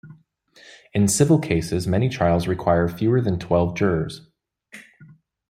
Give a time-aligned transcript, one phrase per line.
[0.95, 4.21] In civil cases many trials require fewer than twelve jurors.